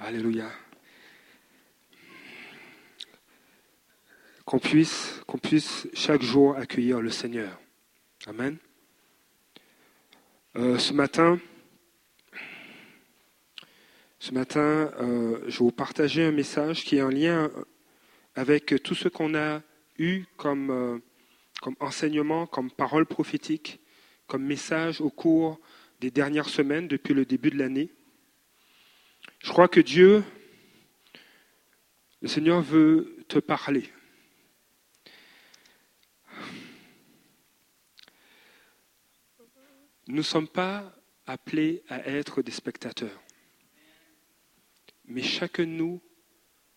[0.00, 0.48] Alléluia.
[4.44, 7.60] Qu'on puisse, chaque jour accueillir le Seigneur.
[8.26, 8.58] Amen.
[10.54, 11.40] Euh, ce matin,
[15.00, 17.50] euh, je vais vous partager un message qui est en lien
[18.36, 19.62] avec tout ce qu'on a
[19.98, 20.98] eu comme, euh,
[21.60, 23.80] comme enseignement, comme parole prophétique,
[24.28, 25.58] comme message au cours
[26.00, 27.90] des dernières semaines depuis le début de l'année.
[29.40, 30.24] Je crois que Dieu,
[32.20, 33.90] le Seigneur veut te parler.
[40.08, 40.92] Nous ne sommes pas
[41.26, 43.22] appelés à être des spectateurs,
[45.04, 46.00] mais chacun de nous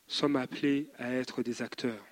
[0.05, 2.05] sommes appelés à être des acteurs.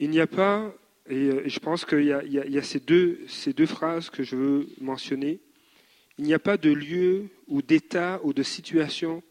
[0.00, 0.74] Il n'y a pas,
[1.08, 5.40] et je pense qu'il y, a, ces, deux, ces deux phrases que je veux mentionner,
[6.18, 9.22] il n'y a pas de lieu ou d'état ou de situation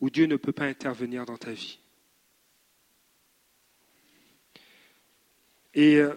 [0.00, 1.78] où Dieu ne peut pas intervenir dans ta vie.
[5.74, 6.14] Et euh,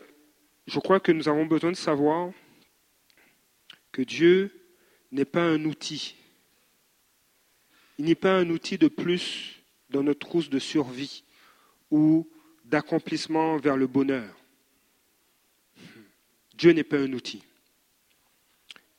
[0.67, 2.31] je crois que nous avons besoin de savoir
[3.91, 4.51] que Dieu
[5.11, 6.15] n'est pas un outil.
[7.97, 11.23] Il n'est pas un outil de plus dans notre trousse de survie
[11.91, 12.29] ou
[12.65, 14.35] d'accomplissement vers le bonheur.
[16.53, 17.43] Dieu n'est pas un outil.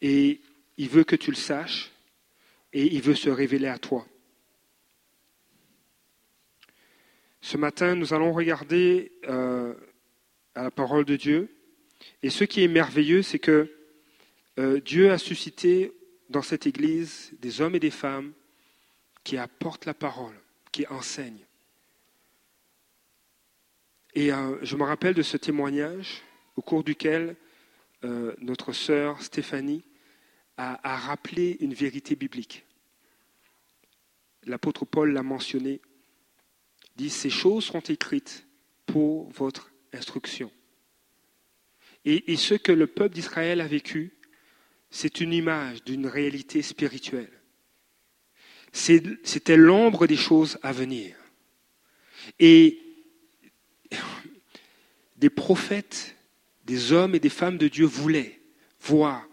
[0.03, 0.41] Et
[0.77, 1.91] il veut que tu le saches
[2.73, 4.07] et il veut se révéler à toi.
[7.41, 9.75] Ce matin, nous allons regarder euh,
[10.55, 11.49] à la parole de Dieu.
[12.23, 13.75] Et ce qui est merveilleux, c'est que
[14.59, 15.93] euh, Dieu a suscité
[16.29, 18.33] dans cette Église des hommes et des femmes
[19.25, 20.35] qui apportent la parole,
[20.71, 21.47] qui enseignent.
[24.15, 26.23] Et euh, je me rappelle de ce témoignage
[26.57, 27.37] au cours duquel
[28.41, 29.85] notre sœur Stéphanie
[30.61, 32.67] à, rappeler une vérité biblique.
[34.45, 35.81] L'apôtre Paul l'a mentionné,
[36.97, 38.47] dit Ces choses sont écrites
[38.85, 40.53] pour votre instruction.
[42.05, 44.13] Et, ce que le peuple d'Israël a vécu,
[44.91, 47.33] c'est une image d'une réalité spirituelle.
[48.73, 51.17] C'était l'ombre des choses à venir.
[52.39, 52.79] Et
[55.17, 56.17] des prophètes,
[56.65, 58.41] des hommes et des femmes de Dieu voulaient
[58.81, 59.27] voir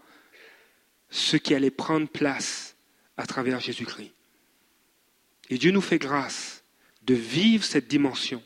[1.10, 2.76] ce qui allait prendre place
[3.16, 4.12] à travers Jésus-Christ.
[5.50, 6.62] Et Dieu nous fait grâce
[7.02, 8.42] de vivre cette dimension,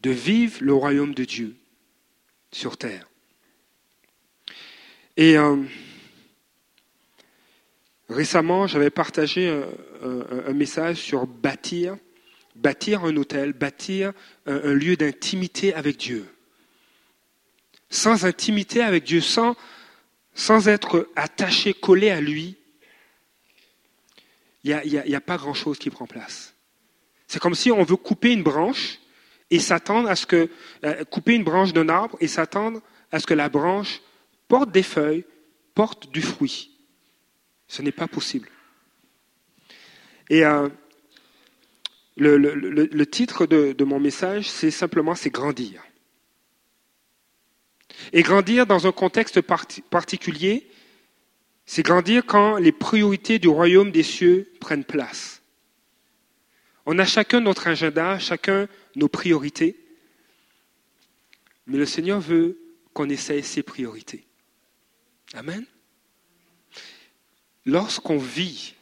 [0.00, 1.56] de vivre le royaume de Dieu
[2.52, 3.08] sur terre.
[5.16, 5.56] Et euh,
[8.08, 9.48] récemment, j'avais partagé
[10.02, 11.96] un, message sur bâtir,
[12.54, 14.12] bâtir un hôtel, bâtir
[14.46, 16.26] un lieu d'intimité avec Dieu.
[17.90, 19.56] Sans intimité avec Dieu, sans
[20.38, 22.56] sans être attaché, collé à lui,
[24.62, 26.54] il n'y a, pas grand-chose qui prend place.
[27.26, 29.00] C'est comme si on veut couper une branche
[29.50, 30.48] et s'attendre à ce que,
[30.84, 34.00] euh, couper une branche d'un arbre et s'attendre à ce que la branche
[34.46, 35.24] porte des feuilles,
[35.74, 36.70] porte du fruit.
[37.66, 38.48] Ce n'est pas possible.
[40.30, 40.68] Et euh,
[42.16, 45.82] le, titre de, de mon message, c'est simplement c'est grandir.
[48.12, 50.68] Et grandir dans un contexte particulier,
[51.66, 55.42] c'est grandir quand les priorités du royaume des cieux prennent place.
[56.86, 59.76] On a chacun notre agenda, chacun nos priorités,
[61.66, 62.58] mais le Seigneur veut
[62.94, 64.24] qu'on essaie ses priorités.
[65.34, 65.66] Amen.
[67.66, 68.74] Lorsqu'on vit,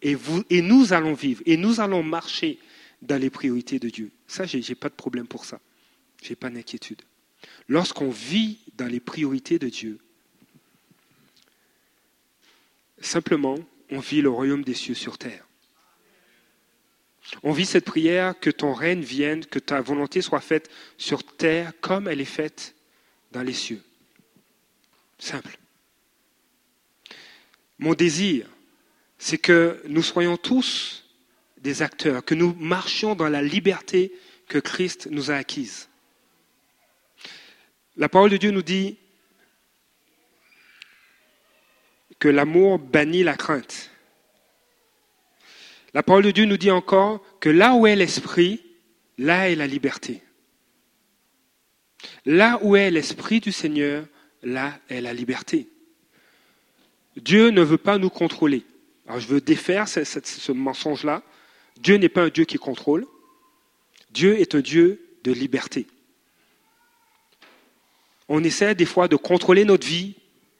[0.00, 0.16] et,
[0.50, 2.60] et nous allons vivre, et nous allons marcher
[3.02, 5.60] dans les priorités de Dieu, ça, je n'ai pas de problème pour ça.
[6.22, 7.02] Je n'ai pas d'inquiétude.
[7.68, 9.98] Lorsqu'on vit dans les priorités de Dieu,
[13.00, 13.58] simplement,
[13.90, 15.46] on vit le royaume des cieux sur terre.
[17.42, 21.72] On vit cette prière que ton règne vienne, que ta volonté soit faite sur terre
[21.80, 22.74] comme elle est faite
[23.32, 23.82] dans les cieux.
[25.18, 25.58] Simple.
[27.78, 28.48] Mon désir,
[29.18, 31.04] c'est que nous soyons tous
[31.58, 34.12] des acteurs, que nous marchions dans la liberté
[34.48, 35.88] que Christ nous a acquise.
[37.96, 38.98] La parole de Dieu nous dit
[42.18, 43.90] que l'amour bannit la crainte.
[45.92, 48.60] La parole de Dieu nous dit encore que là où est l'esprit,
[49.16, 50.22] là est la liberté.
[52.26, 54.06] Là où est l'esprit du Seigneur,
[54.42, 55.68] là est la liberté.
[57.16, 58.64] Dieu ne veut pas nous contrôler.
[59.06, 61.22] Alors je veux défaire ce, mensonge-là.
[61.76, 63.06] Dieu n'est pas un Dieu qui contrôle.
[64.10, 65.86] Dieu est un Dieu de liberté.
[68.36, 70.16] On essaie des fois de contrôler notre vie,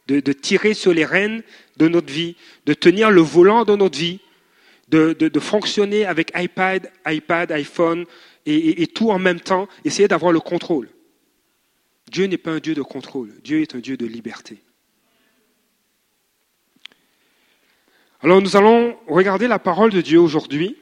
[0.06, 1.42] de, tirer sur les rênes
[1.76, 2.36] de notre vie,
[2.66, 4.20] de tenir le volant de notre vie,
[4.90, 8.04] de, fonctionner avec iPad, iPad, iPhone
[8.46, 10.88] et, tout en même temps, essayer d'avoir le contrôle.
[12.12, 14.58] Dieu n'est pas un Dieu de contrôle, Dieu est un Dieu de liberté.
[18.22, 20.76] Alors nous allons regarder la parole de Dieu aujourd'hui.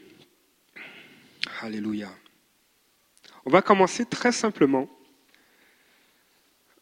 [1.62, 2.10] Alléluia.
[3.46, 4.90] On va commencer très simplement.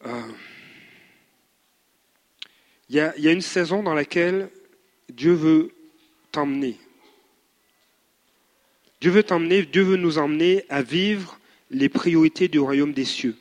[0.05, 0.21] Euh,
[2.89, 4.49] il y, a, une saison dans laquelle
[5.09, 5.71] Dieu veut
[6.31, 6.77] t'emmener.
[8.99, 11.39] Dieu veut t'emmener, Dieu veut nous emmener à vivre
[11.69, 13.37] les priorités du royaume des cieux.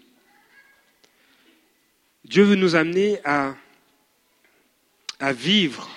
[2.24, 3.56] Dieu veut nous amener à
[5.32, 5.90] vivre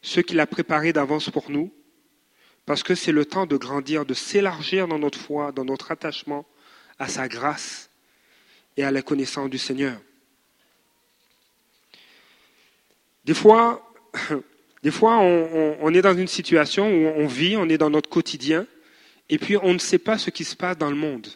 [0.00, 1.70] ce qu'il a préparé d'avance pour nous,
[2.64, 6.46] parce que c'est le temps de grandir, de s'élargir dans notre foi, dans notre attachement
[6.98, 7.90] à sa grâce
[8.76, 10.00] et à la connaissance du Seigneur.
[13.24, 13.92] Des fois,
[14.82, 18.66] des fois on, est dans une situation où on vit, on est dans notre quotidien,
[19.28, 21.26] et puis on ne sait pas ce qui se passe dans le monde.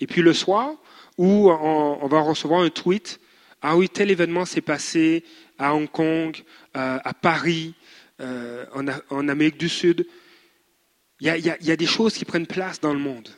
[0.00, 0.74] Et puis le soir,
[1.18, 3.20] où on, va recevoir un tweet,
[3.62, 5.24] ah oui, tel événement s'est passé
[5.58, 6.36] à Hong Kong,
[6.76, 7.74] euh, à Paris,
[8.20, 8.66] euh,
[9.10, 10.06] en, Amérique du Sud.
[11.20, 13.28] Il y, il y a des choses qui prennent place dans le monde.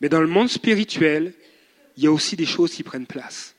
[0.00, 1.34] Mais dans le monde spirituel,
[1.96, 3.54] il y a aussi des choses qui prennent place.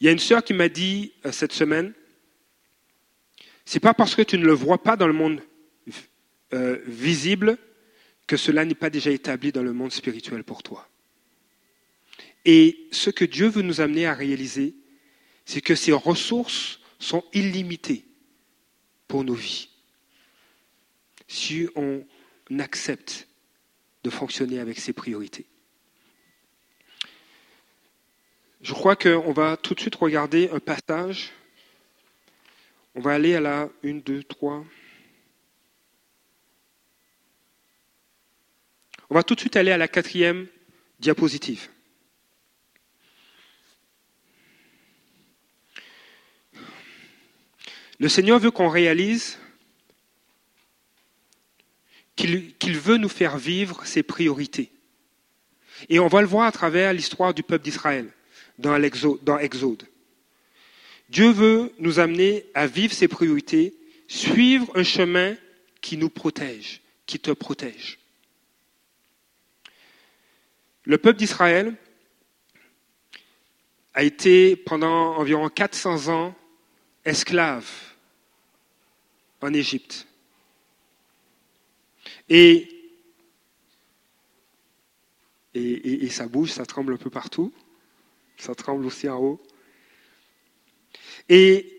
[0.00, 1.92] Il y a une sœur qui m'a dit euh, cette semaine,
[3.64, 5.40] c'est pas parce que tu ne le vois pas dans le monde
[6.52, 7.58] euh, visible
[8.26, 10.88] que cela n'est pas déjà établi dans le monde spirituel pour toi.
[12.44, 14.74] Et ce que Dieu veut nous amener à réaliser,
[15.44, 18.04] c'est que ses ressources sont illimitées
[19.08, 19.68] pour nos vies.
[21.26, 22.04] Si on
[22.58, 23.28] accepte
[24.04, 25.46] de fonctionner avec ses priorités.
[28.64, 31.32] Je crois qu'on va tout de suite regarder un passage
[32.94, 34.64] on va aller à la 1, 2, 3.
[39.10, 40.46] On va tout de suite aller à la quatrième
[41.00, 41.68] diapositive.
[47.98, 49.38] Le Seigneur veut qu'on réalise
[52.16, 54.70] qu'il veut nous faire vivre ses priorités.
[55.88, 58.12] Et on va le voir à travers l'histoire du peuple d'Israël
[58.58, 58.76] dans
[59.38, 59.88] Exode.
[61.08, 63.74] Dieu veut nous amener à vivre ses priorités,
[64.08, 65.36] suivre un chemin
[65.80, 67.98] qui nous protège, qui te protège.
[70.84, 71.74] Le peuple d'Israël
[73.94, 76.34] a été pendant environ 400 ans
[77.04, 77.68] esclave
[79.40, 80.06] en Égypte.
[82.28, 82.68] Et,
[85.54, 87.52] et, et, ça bouge, ça tremble un peu partout.
[88.44, 89.42] Ça tremble aussi en haut.
[91.30, 91.70] Et,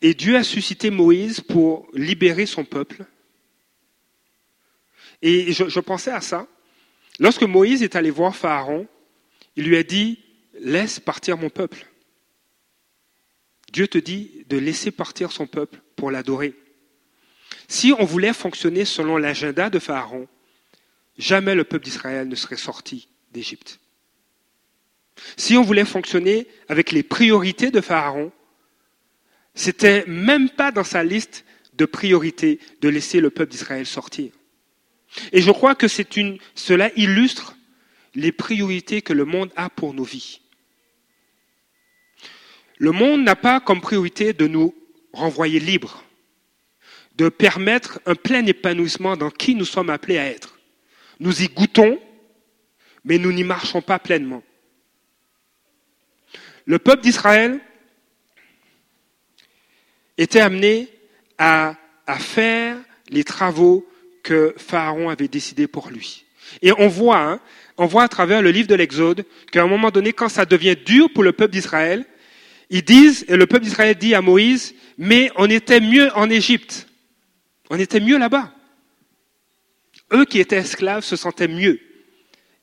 [0.00, 3.04] Dieu a suscité Moïse pour libérer son peuple.
[5.20, 6.46] Et je, pensais à ça.
[7.18, 8.86] Lorsque Moïse est allé voir Pharaon,
[9.56, 10.18] il lui a dit,
[10.60, 11.86] laisse partir mon peuple.
[13.72, 16.54] Dieu te dit de laisser partir son peuple pour l'adorer.
[17.68, 20.26] Si on voulait fonctionner selon l'agenda de Pharaon,
[21.18, 23.80] jamais le peuple d'Israël ne serait sorti d'Égypte.
[25.36, 28.32] Si on voulait fonctionner avec les priorités de Pharaon,
[29.54, 31.44] c'était même pas dans sa liste
[31.74, 34.32] de priorités de laisser le peuple d'Israël sortir.
[35.32, 37.56] Et je crois que cela illustre
[38.14, 40.40] les priorités que le monde a pour nos vies.
[42.78, 44.74] Le monde n'a pas comme priorité de nous
[45.12, 46.04] renvoyer libres,
[47.16, 50.58] de permettre un plein épanouissement dans qui nous sommes appelés à être.
[51.20, 52.00] Nous y goûtons,
[53.04, 54.42] mais nous n'y marchons pas pleinement.
[56.66, 57.60] Le peuple d'Israël
[60.16, 60.88] était amené
[61.38, 61.76] à,
[62.18, 62.76] faire
[63.10, 63.86] les travaux
[64.22, 66.24] que Pharaon avait décidé pour lui.
[66.62, 67.40] Et on voit, hein,
[67.76, 70.76] on voit à travers le livre de l'Exode qu'à un moment donné, quand ça devient
[70.76, 72.04] dur pour le peuple d'Israël,
[72.70, 76.86] ils disent, et le peuple d'Israël dit à Moïse, mais on était mieux en Égypte.
[77.70, 78.52] On était mieux là-bas.
[80.12, 81.80] Eux qui étaient esclaves se sentaient mieux.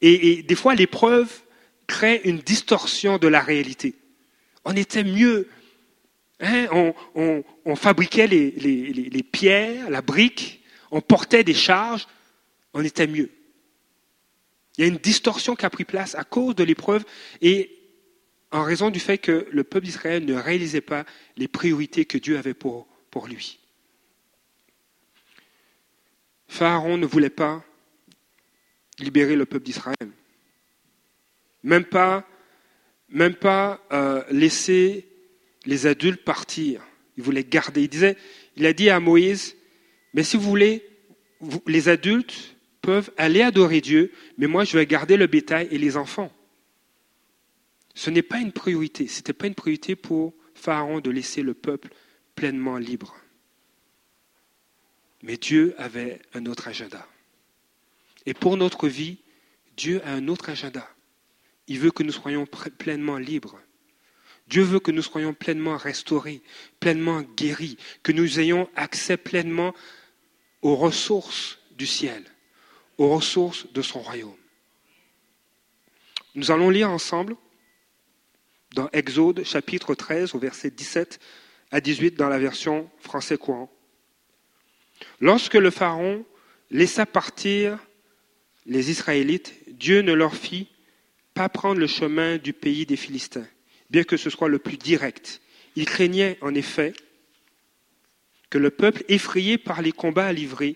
[0.02, 1.41] Et, et des fois, l'épreuve
[1.92, 3.96] crée une distorsion de la réalité.
[4.64, 5.50] On était mieux.
[6.40, 12.08] Hein, on, fabriquait les, pierres, la brique, on portait des charges,
[12.74, 13.30] on était mieux.
[14.78, 17.04] Il y a une distorsion qui a pris place à cause de l'épreuve
[17.42, 17.78] et
[18.52, 21.06] en raison du fait que le peuple d'Israël ne réalisait pas
[21.36, 23.60] les priorités que Dieu avait pour, pour lui.
[26.48, 27.64] Pharaon ne voulait pas
[28.98, 30.10] libérer le peuple d'Israël.
[31.64, 32.26] Même pas,
[33.92, 35.08] euh, laisser
[35.66, 36.82] les adultes partir.
[37.18, 37.84] Il voulait garder.
[37.84, 38.18] Il disait,
[38.56, 39.56] il a dit à Moïse,
[40.14, 40.86] mais si vous voulez,
[41.68, 45.98] les adultes peuvent aller adorer Dieu, mais moi je vais garder le bétail et les
[45.98, 46.32] enfants.
[47.94, 49.08] Ce n'est pas une priorité.
[49.08, 51.90] Ce n'était pas une priorité pour Pharaon de laisser le peuple
[52.36, 53.16] pleinement libre.
[55.24, 57.08] Mais Dieu avait un autre agenda.
[58.26, 59.18] Et pour notre vie,
[59.78, 60.88] Dieu a un autre agenda.
[61.68, 62.46] Il veut que nous soyons
[62.78, 63.60] pleinement libres.
[64.48, 66.42] Dieu veut que nous soyons pleinement restaurés,
[66.80, 69.74] pleinement guéris, que nous ayons accès pleinement
[70.62, 72.24] aux ressources du ciel,
[72.98, 74.36] aux ressources de son royaume.
[76.36, 77.36] Nous allons lire ensemble
[78.76, 81.20] dans Exode chapitre 13 au verset 17
[81.72, 83.72] à 18 dans la version français courant.
[85.20, 86.26] Lorsque le Pharaon
[86.70, 87.80] laissa partir
[88.66, 90.70] les Israélites, Dieu ne leur fit
[91.34, 93.48] pas prendre le chemin du pays des Philistins,
[93.90, 95.42] bien que ce soit le plus direct.
[95.76, 96.94] Il craignait en effet
[98.50, 100.76] que le peuple, effrayé par les combats à livrer,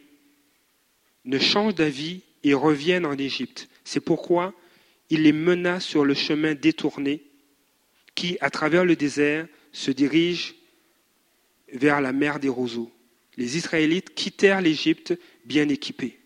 [1.26, 3.68] ne change d'avis et revienne en Égypte.
[3.84, 4.54] C'est pourquoi
[5.10, 7.24] il les mena sur le chemin détourné
[8.16, 10.56] qui, à travers le désert, se dirige
[11.74, 12.92] vers la mer des roseaux.
[13.36, 16.18] Les Israélites quittèrent l'Égypte bien équipés.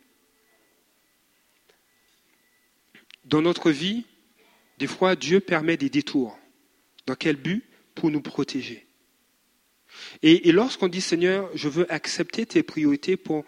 [3.25, 4.05] Dans notre vie,
[4.79, 6.39] des fois, Dieu permet des détours.
[7.05, 7.63] Dans quel but?
[7.95, 8.87] Pour nous protéger.
[10.21, 13.43] Et, lorsqu'on dit Seigneur, je veux accepter tes priorités pour,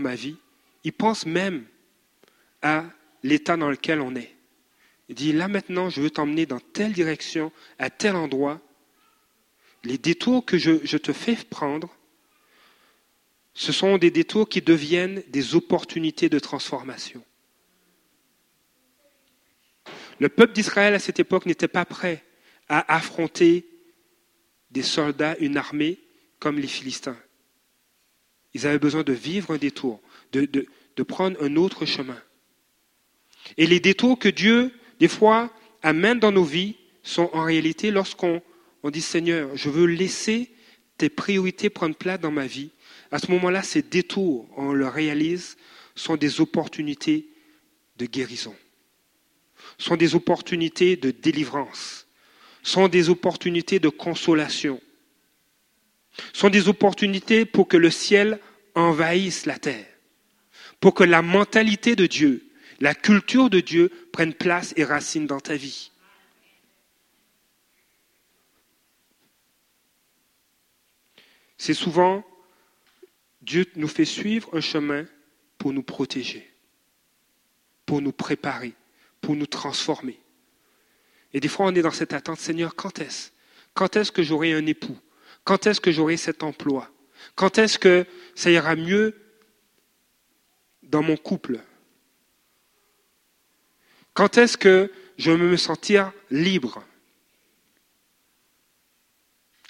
[0.00, 0.36] ma vie,
[0.82, 1.64] il pense même
[2.62, 2.84] à
[3.22, 4.34] l'état dans lequel on est.
[5.08, 8.60] Il dit, là maintenant, je veux t'emmener dans telle direction, à tel endroit.
[9.84, 11.94] Les détours que je te fais prendre,
[13.54, 17.22] ce sont des détours qui deviennent des opportunités de transformation.
[20.18, 22.24] Le peuple d'Israël à cette époque n'était pas prêt
[22.68, 23.66] à affronter
[24.70, 25.98] des soldats, une armée
[26.38, 27.18] comme les Philistins.
[28.54, 30.00] Ils avaient besoin de vivre un détour,
[30.32, 32.20] de, prendre un autre chemin.
[33.56, 35.50] Et les détours que Dieu des fois,
[35.82, 38.40] amène dans nos vies sont en réalité lorsqu'on
[38.84, 40.48] on dit Seigneur, je veux laisser
[40.96, 42.70] tes priorités prendre place dans ma vie.
[43.10, 45.56] À ce moment-là, ces détours, on le réalise,
[45.96, 47.26] sont des opportunités
[47.96, 48.54] de guérison,
[49.82, 52.06] sont des opportunités de délivrance,
[52.62, 54.80] sont des opportunités de consolation,
[56.32, 58.38] sont des opportunités pour que le ciel
[58.74, 59.86] envahisse la terre,
[60.80, 62.48] pour que la mentalité de Dieu
[62.82, 65.92] la culture de Dieu prenne place et racine dans ta vie.
[71.56, 72.24] C'est souvent,
[73.40, 75.06] Dieu nous fait suivre un chemin
[75.58, 76.52] pour nous protéger,
[77.86, 78.74] pour nous préparer,
[79.22, 80.20] pour nous transformer.
[81.32, 83.30] Et des fois, on est dans cette attente, Seigneur, quand est-ce?
[83.72, 84.98] Quand est-ce que j'aurai un époux?
[85.44, 86.90] Quand est-ce que j'aurai cet emploi?
[87.34, 89.14] Quand est-ce que ça ira mieux
[90.82, 91.60] dans mon couple?
[94.12, 96.84] Quand est-ce que je vais me sentir libre?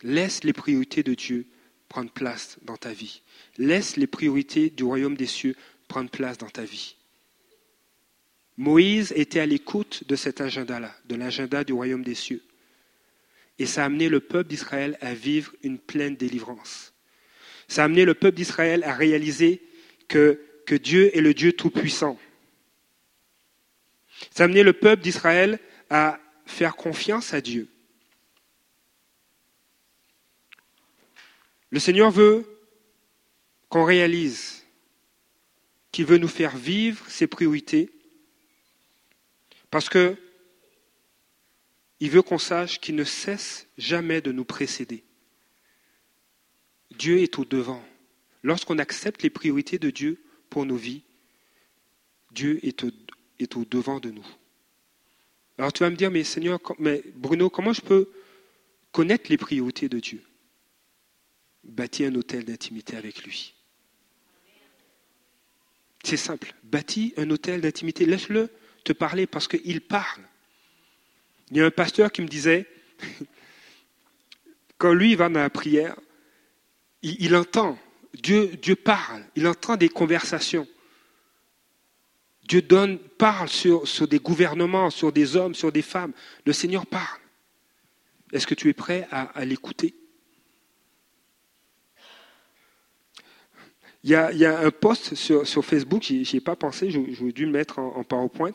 [0.03, 1.47] Laisse les priorités de Dieu
[1.89, 3.23] prendre place dans ta vie.
[3.57, 5.55] Laisse les priorités du royaume des cieux
[5.87, 6.97] prendre place dans ta vie.
[8.57, 12.43] Moïse était à l'écoute de cet agenda-là, de l'agenda du royaume des cieux.
[13.59, 16.93] Et ça a amené le peuple d'Israël à vivre une pleine délivrance.
[17.69, 19.63] Ça a amené le peuple d'Israël à réaliser
[20.09, 20.41] que,
[20.71, 22.19] Dieu est le Dieu tout-puissant
[24.31, 25.59] ça a amené le peuple d'Israël
[25.91, 27.69] à faire confiance à Dieu.
[31.71, 32.45] Le Seigneur veut
[33.69, 34.65] qu'on réalise
[35.91, 37.91] qu'il veut nous faire vivre ses priorités
[39.73, 40.17] parce que
[41.99, 45.03] il veut qu'on sache qu'il ne cesse jamais de nous précéder.
[46.91, 47.83] Dieu est au devant.
[48.43, 51.03] Lorsqu'on accepte les priorités de Dieu pour nos vies,
[52.33, 52.91] Dieu est au,
[53.39, 54.27] est au devant de nous.
[55.57, 58.11] Alors tu vas me dire, mais Seigneur, mais Bruno, comment je peux
[58.91, 60.23] connaître les priorités de Dieu?
[61.65, 63.55] Bâtis un hôtel d'intimité avec lui.
[66.05, 66.55] C'est simple.
[66.63, 68.05] Bâtis un hôtel d'intimité.
[68.05, 68.51] Laisse-le
[68.85, 70.23] te parler parce qu'il parle.
[71.51, 72.67] Il y a un pasteur qui me disait,
[74.79, 75.97] quand lui va dans la prière,
[77.03, 77.79] il, entend,
[78.15, 80.67] Dieu, Dieu parle, il entend des conversations.
[82.49, 82.67] Dieu
[83.19, 86.13] parle sur, des gouvernements, sur des hommes, sur des femmes.
[86.45, 87.21] Le Seigneur parle.
[88.33, 89.95] Est-ce que tu es prêt à, l'écouter?
[94.05, 97.53] Il y, a, un post sur, sur Facebook, n'y ai pas pensé, j'aurais dû le
[97.53, 98.55] mettre en, PowerPoint.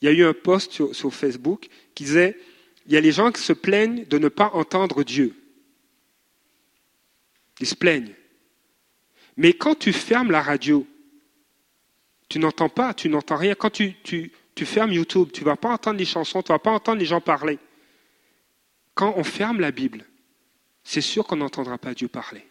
[0.00, 2.38] Il y a eu un post sur, Facebook qui disait
[2.86, 5.34] il y a les gens qui se plaignent de ne pas entendre Dieu.
[7.60, 8.14] Ils se plaignent.
[9.36, 10.86] Mais quand tu fermes la radio,
[12.28, 13.54] tu n'entends pas, tu n'entends rien.
[13.54, 14.30] Quand tu
[14.64, 17.06] fermes YouTube, tu ne vas pas entendre les chansons, tu ne vas pas entendre les
[17.06, 17.58] gens parler.
[18.94, 20.04] Quand on ferme la Bible,
[20.82, 22.44] c'est sûr qu'on n'entendra pas Dieu parler.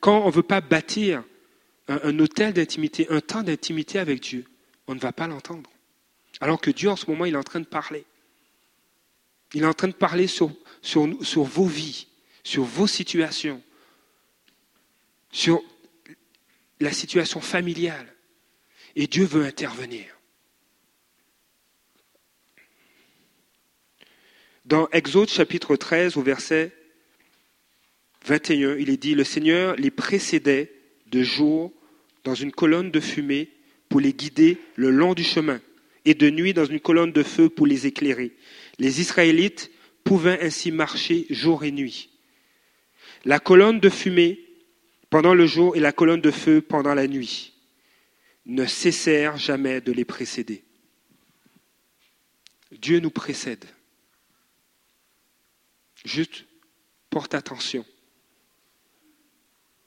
[0.00, 1.24] Quand on ne veut pas bâtir
[1.88, 4.44] un, un hôtel d'intimité, un temps d'intimité avec Dieu,
[4.86, 5.71] on ne va pas l'entendre.
[6.42, 8.04] Alors que Dieu, en ce moment, il est en train de parler.
[9.54, 10.50] Il est en train de parler sur,
[10.82, 12.08] sur, sur vos vies,
[12.42, 13.62] sur vos situations,
[15.30, 15.62] sur
[16.80, 18.12] la situation familiale.
[18.96, 20.04] Et Dieu veut intervenir.
[24.64, 26.72] Dans Exode chapitre 13 au verset
[28.24, 30.74] 21, il est dit, le Seigneur les précédait
[31.06, 31.72] de jour
[32.24, 33.48] dans une colonne de fumée
[33.88, 35.60] pour les guider le long du chemin,
[36.04, 38.32] et de nuit dans une colonne de feu pour les éclairer.
[38.78, 39.70] Les Israélites
[40.04, 42.10] pouvaient ainsi marcher jour et nuit.
[43.24, 44.40] La colonne de fumée
[45.10, 47.52] pendant le jour et la colonne de feu pendant la nuit
[48.46, 50.64] ne cessèrent jamais de les précéder.
[52.72, 53.64] Dieu nous précède.
[56.04, 56.46] Juste
[57.10, 57.84] porte attention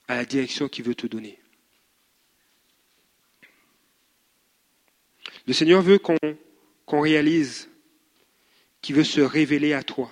[0.07, 1.39] à la direction qu'il veut te donner.
[5.47, 7.69] Le Seigneur veut qu'on réalise
[8.81, 10.11] qu'il veut se révéler à toi,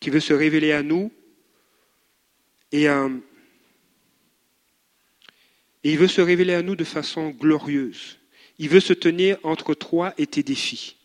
[0.00, 1.12] qu'il veut se révéler à nous,
[2.72, 3.08] et, euh,
[5.84, 8.18] et il veut se révéler à nous de façon glorieuse.
[8.58, 10.96] Il veut se tenir entre toi et tes défis.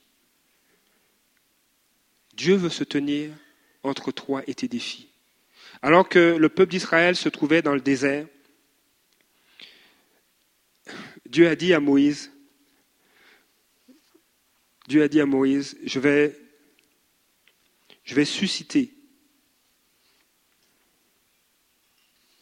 [2.33, 3.31] Dieu veut se tenir
[3.83, 5.07] entre toi et tes défis.
[5.81, 8.27] Alors que le peuple d'Israël se trouvait dans le désert,
[11.25, 12.31] Dieu a dit à Moïse,
[14.87, 16.33] Dieu a dit à Moïse, je vais,
[18.25, 18.93] susciter.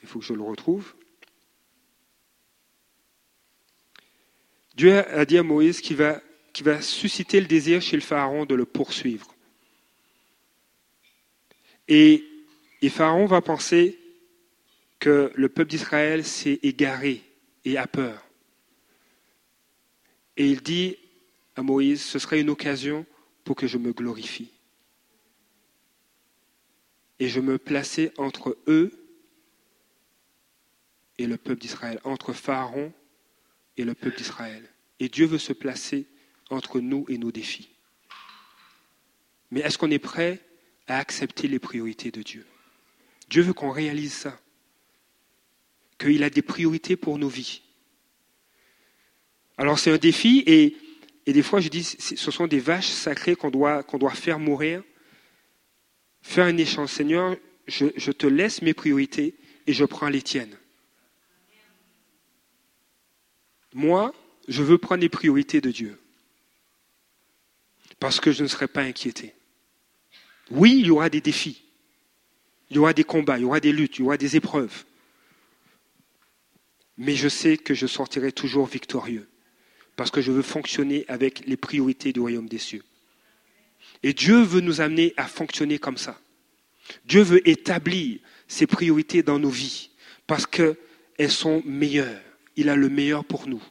[0.03, 0.93] Il faut que je le retrouve.
[4.75, 6.21] Dieu a dit à Moïse qu'il va,
[6.81, 9.33] susciter le désir chez le Pharaon de le poursuivre.
[11.87, 12.23] Et
[12.89, 13.99] Pharaon va penser
[14.99, 17.23] que le peuple d'Israël s'est égaré
[17.63, 18.23] et a peur.
[20.37, 20.97] Et il dit
[21.55, 23.05] à Moïse, ce serait une occasion
[23.43, 24.51] pour que je me glorifie.
[27.19, 28.91] Et je me plaçais entre eux
[31.17, 32.91] et le peuple d'Israël, entre Pharaon
[33.77, 34.69] et le peuple d'Israël.
[34.99, 36.07] Et Dieu veut se placer
[36.49, 37.69] entre nous et nos défis.
[39.51, 40.41] Mais est-ce qu'on est prêt
[40.87, 42.45] à accepter les priorités de Dieu?
[43.29, 44.39] Dieu veut qu'on réalise ça,
[45.97, 47.61] qu'il a des priorités pour nos vies.
[49.57, 50.75] Alors c'est un défi et
[51.25, 53.83] et des fois, je dis, ce sont des vaches sacrées qu'on doit,
[54.13, 54.83] faire mourir.
[56.21, 56.89] Faire un échange.
[56.89, 57.35] Seigneur,
[57.67, 59.35] je, je te laisse mes priorités
[59.65, 60.57] et je prends les tiennes.
[63.73, 64.13] Moi,
[64.47, 65.99] je veux prendre les priorités de Dieu.
[67.99, 69.33] Parce que je ne serai pas inquiété.
[70.51, 71.63] Oui, il y aura des défis.
[72.69, 74.85] Il y aura des combats, il y aura des luttes, il y aura des épreuves.
[76.97, 79.27] Mais je sais que je sortirai toujours victorieux
[79.95, 82.83] parce que je veux fonctionner avec les priorités du royaume des cieux.
[84.03, 86.19] Et Dieu veut nous amener à fonctionner comme ça.
[87.05, 89.89] Dieu veut établir ses priorités dans nos vies
[90.27, 92.21] parce qu'elles sont meilleures.
[92.55, 93.63] Il a le meilleur pour nous.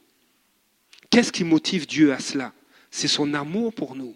[1.09, 2.53] Qu'est-ce qui motive Dieu à cela?
[2.91, 4.15] C'est son amour pour nous.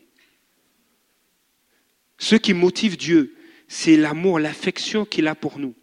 [2.18, 3.36] Ce qui motive Dieu,
[3.68, 5.76] c'est l'amour, l'affection qu'il a pour nous.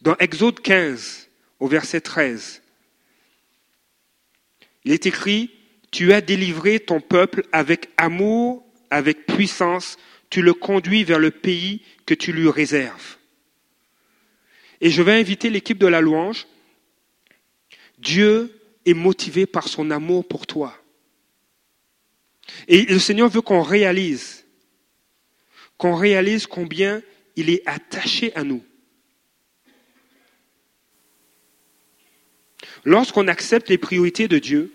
[0.00, 1.28] Dans Exode 15,
[1.60, 2.62] au verset 13,
[4.86, 5.50] il est écrit,
[5.90, 9.96] tu as délivré ton peuple avec amour, avec puissance,
[10.30, 13.16] tu le conduis vers le pays que tu lui réserves.
[14.80, 16.46] Et je vais inviter l'équipe de la louange.
[17.98, 20.80] Dieu est motivé par son amour pour toi.
[22.68, 24.46] Et le Seigneur veut qu'on réalise,
[25.78, 27.02] qu'on réalise combien
[27.34, 28.62] il est attaché à nous.
[32.84, 34.72] Lorsqu'on accepte les priorités de Dieu,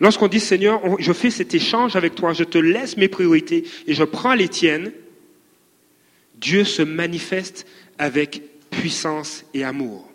[0.00, 3.94] lorsqu'on dit Seigneur, je fais cet échange avec toi, je te laisse mes priorités et
[3.94, 4.92] je prends les tiennes,
[6.36, 7.66] Dieu se manifeste
[7.98, 10.10] avec puissance et amour.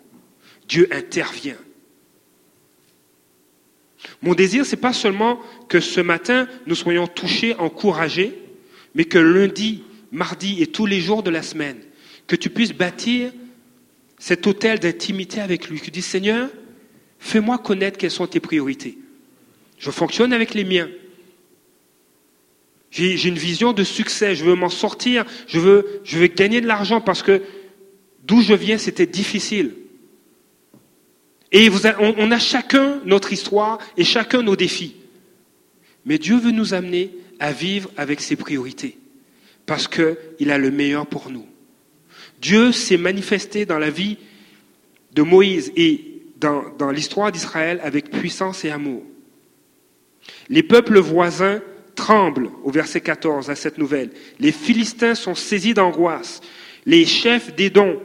[0.68, 1.56] Dieu intervient.
[4.22, 8.38] Mon désir, ce n'est pas seulement que ce matin, nous soyons touchés, encouragés,
[8.94, 11.78] mais que lundi, mardi et tous les jours de la semaine,
[12.26, 13.32] que tu puisses bâtir
[14.18, 16.48] cet hôtel d'intimité avec lui, que tu dis, Seigneur,
[17.18, 18.98] fais-moi connaître quelles sont tes priorités.
[19.78, 20.88] Je fonctionne avec les miens.
[22.94, 27.24] J'ai une vision de succès, je veux m'en sortir, je veux, gagner de l'argent parce
[27.24, 27.42] que
[28.22, 29.72] d'où je viens, c'était difficile.
[31.50, 34.94] Et on, a chacun notre histoire et chacun nos défis.
[36.04, 37.10] Mais Dieu veut nous amener
[37.40, 38.96] à vivre avec ses priorités
[39.66, 41.46] parce qu'il a le meilleur pour nous.
[42.40, 44.18] Dieu s'est manifesté dans la vie
[45.14, 49.02] de Moïse et dans l'histoire d'Israël avec puissance et amour.
[50.48, 51.60] Les peuples voisins
[51.94, 54.10] tremblent au verset 14 à cette nouvelle.
[54.40, 56.40] Les Philistins sont saisis d'angoisse.
[56.86, 58.00] Les chefs des dons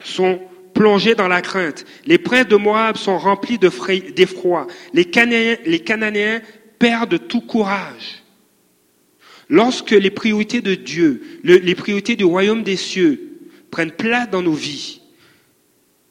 [0.00, 0.40] sont
[0.74, 1.84] plongés dans la crainte.
[2.06, 4.66] Les princes de Moab sont remplis d'effroi.
[4.94, 5.08] Les,
[5.64, 6.42] les Cananéens
[6.78, 8.22] perdent tout courage.
[9.48, 13.38] Lorsque les priorités de Dieu, les priorités du royaume des cieux
[13.70, 15.02] prennent place dans nos vies,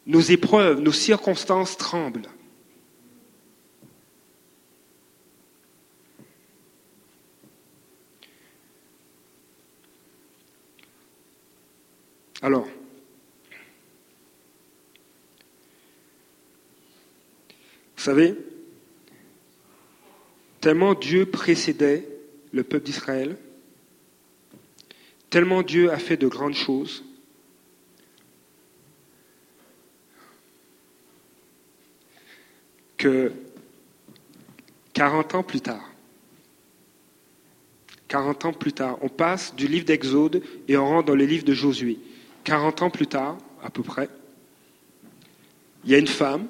[0.05, 2.29] nos épreuves, nos circonstances tremblent.
[12.43, 12.67] Alors,
[17.95, 18.35] vous savez,
[20.59, 22.07] tellement Dieu précédait
[22.51, 23.37] le peuple d'Israël,
[25.29, 27.03] tellement Dieu a fait de grandes choses,
[32.97, 33.31] que
[34.93, 35.91] 40 ans plus tard,
[38.07, 41.45] 40 ans plus tard, on passe du livre d'Exode et on rentre dans le livre
[41.45, 41.99] de Josué.
[42.43, 44.09] 40 ans plus tard, à peu près,
[45.85, 46.47] il y a une femme,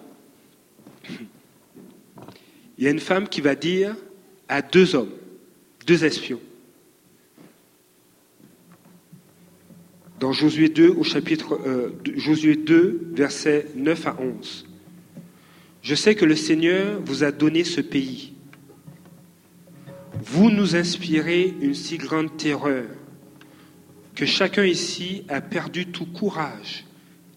[3.30, 3.96] qui va dire
[4.48, 5.12] à deux hommes,
[5.86, 6.42] deux espions,
[10.20, 14.68] dans Josué 2 au chapitre euh, Josué 2 versets 9 à 11.
[15.82, 18.34] Je sais que le Seigneur vous a donné ce pays.
[20.24, 22.86] Vous nous inspirez une si grande terreur
[24.16, 26.86] que chacun ici a perdu tout courage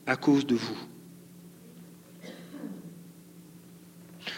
[0.06, 0.78] à cause de vous.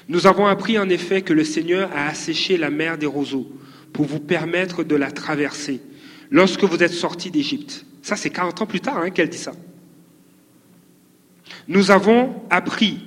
[0.08, 3.50] Nous avons appris en effet que le Seigneur a asséché la mer des roseaux
[3.92, 5.80] pour vous permettre de la traverser
[6.30, 7.84] lorsque vous êtes sortis d'Égypte.
[8.02, 9.52] Ça, c'est 40 ans plus tard hein, qu'elle dit ça.
[11.66, 13.00] Nous avons appris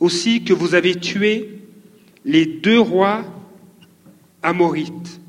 [0.00, 1.58] aussi que vous avez tué
[2.24, 3.24] les deux rois
[4.42, 5.20] amorites,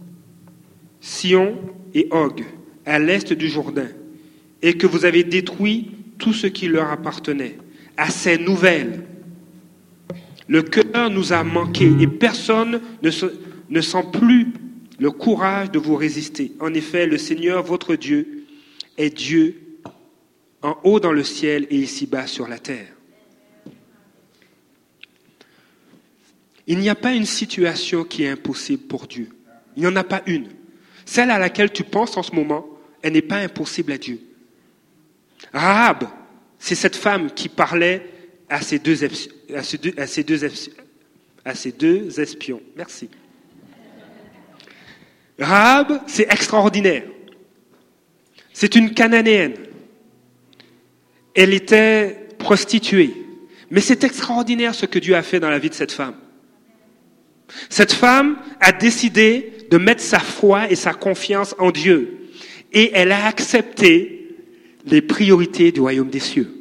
[1.01, 1.57] Sion
[1.93, 2.43] et Og,
[2.85, 3.89] à l'est du Jourdain,
[4.61, 7.57] et que vous avez détruit tout ce qui leur appartenait.
[7.97, 9.03] À ces nouvelles,
[10.47, 13.11] le cœur nous a manqué et personne ne,
[13.69, 14.47] ne sent plus
[14.99, 16.53] le courage de vous résister.
[16.59, 18.45] En effet, le Seigneur, votre Dieu,
[18.97, 19.79] est Dieu
[20.61, 22.87] en haut dans le ciel et ici-bas sur la terre.
[26.67, 29.29] Il n'y a pas une situation qui est impossible pour Dieu.
[29.75, 30.47] Il n'y en a pas une.
[31.05, 32.65] Celle à laquelle tu penses en ce moment,
[33.03, 34.19] elle n'est pas impossible à Dieu.
[35.53, 36.05] Rahab,
[36.57, 38.09] c'est cette femme qui parlait
[38.49, 39.07] à ces deux, à
[41.45, 42.61] à ces deux espions.
[42.77, 43.09] Merci.
[45.37, 47.03] Rahab, c'est extraordinaire.
[48.53, 49.55] C'est une Cananéenne.
[51.35, 53.13] Elle était prostituée.
[53.69, 56.15] Mais c'est extraordinaire ce que Dieu a fait dans la vie de cette femme.
[57.69, 62.22] Cette femme a décidé de mettre sa foi et sa confiance en Dieu
[62.73, 64.35] et elle a accepté
[64.85, 66.51] les priorités du royaume des cieux.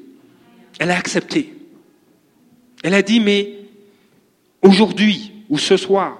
[0.79, 1.53] Elle a accepté.
[2.83, 3.55] Elle a dit, mais
[4.61, 6.19] aujourd'hui ou ce soir,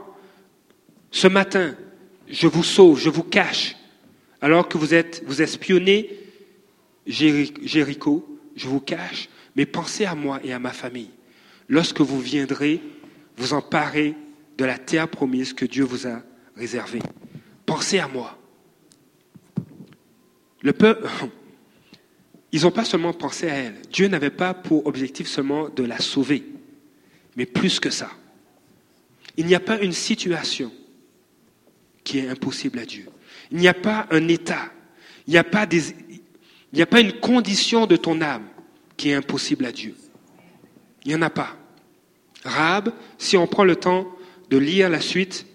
[1.11, 1.75] ce matin,
[2.29, 3.77] je vous sauve, je vous cache,
[4.41, 6.19] alors que vous êtes, vous espionnez
[7.07, 11.11] Jéricho, je vous cache, mais pensez à moi et à ma famille.
[11.69, 12.81] Lorsque vous viendrez
[13.37, 14.15] vous emparer
[14.59, 16.23] de la terre promise que Dieu vous a
[16.57, 17.01] réservée.
[17.67, 18.39] Pensez à moi.
[20.63, 21.09] Le peuple,
[22.53, 23.75] ils n'ont pas seulement pensé à elle.
[23.93, 26.45] Dieu n'avait pas pour objectif seulement de la sauver,
[27.37, 28.11] mais plus que ça.
[29.37, 30.73] Il n'y a pas une situation
[32.05, 33.07] qui est impossible à Dieu.
[33.51, 34.71] Il n'y a pas un état.
[35.27, 35.95] Il n'y a pas des,
[36.73, 38.47] il n'y a pas une condition de ton âme
[38.97, 39.95] qui est impossible à Dieu.
[41.05, 41.57] Il n'y en a pas.
[42.45, 44.07] Rab, si on prend le temps
[44.51, 45.47] de lire la suite,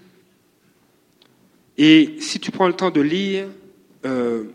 [1.78, 3.48] et si tu prends le temps de lire
[4.06, 4.46] euh,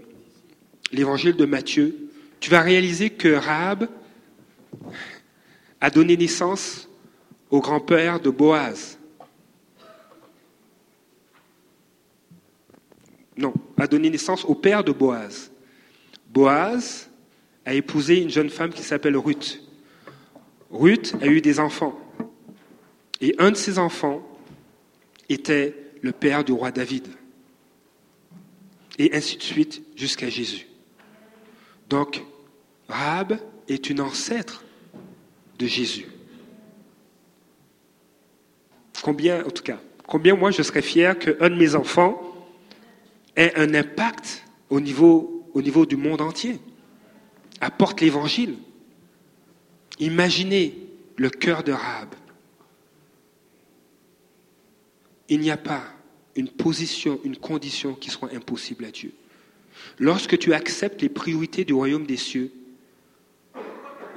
[0.92, 1.96] l'évangile de Matthieu,
[2.38, 3.88] tu vas réaliser que Rahab
[5.81, 6.88] a donné naissance
[7.50, 8.98] au grand-père de Boaz.
[13.37, 15.50] Non, a donné naissance au père de Boaz.
[16.28, 17.11] Boaz
[17.64, 19.62] a épousé une jeune femme qui s'appelle Ruth.
[20.70, 21.98] Ruth a eu des enfants.
[23.20, 24.26] Et un de ses enfants
[25.28, 27.07] était le père du roi David.
[28.98, 30.66] Et ainsi de suite jusqu'à Jésus.
[31.92, 32.24] Donc,
[32.88, 34.64] Rahab est une ancêtre
[35.59, 36.07] de Jésus.
[39.02, 42.18] Combien, en tout cas, combien moi je serais fier qu'un de mes enfants
[43.37, 46.61] ait un impact au niveau, au niveau du monde entier,
[47.61, 48.57] apporte l'évangile.
[49.98, 50.74] Imaginez
[51.18, 52.14] le cœur de Rahab.
[55.28, 55.83] Il n'y a pas
[56.37, 59.12] une position, une condition qui soit impossible à Dieu.
[59.98, 62.52] Lorsque tu acceptes les priorités du royaume des cieux,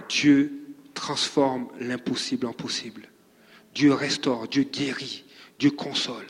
[0.09, 0.51] Dieu
[0.93, 3.09] transforme l'impossible en possible.
[3.73, 5.25] Dieu restaure, Dieu guérit,
[5.59, 6.25] Dieu console.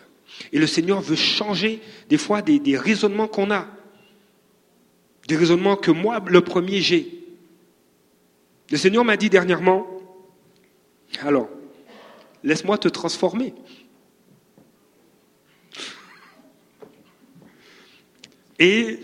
[0.52, 3.68] Et le Seigneur veut changer des fois des, raisonnements qu'on a.
[5.28, 7.24] Des raisonnements que moi, le premier, j'ai.
[8.72, 9.88] Le Seigneur m'a dit dernièrement,
[11.22, 11.50] alors,
[12.44, 13.54] laisse-moi te transformer.
[18.60, 19.00] Et,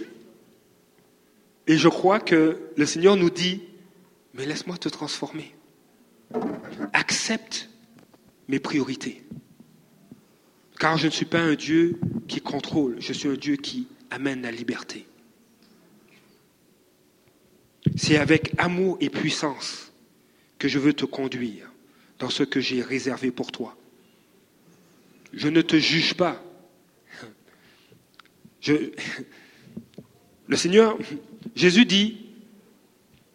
[1.71, 3.61] et je crois que le Seigneur nous dit,
[4.33, 5.55] mais laisse-moi te transformer.
[6.91, 7.69] Accepte
[8.49, 9.23] mes priorités.
[10.77, 14.41] Car je ne suis pas un Dieu qui contrôle, je suis un Dieu qui amène
[14.41, 15.07] la liberté.
[17.95, 19.93] C'est avec amour et puissance
[20.59, 21.71] que je veux te conduire
[22.19, 23.77] dans ce que j'ai réservé pour toi.
[25.31, 26.43] Je ne te juge pas.
[28.67, 28.91] Le
[30.57, 30.97] Seigneur,
[31.55, 32.17] Jésus dit,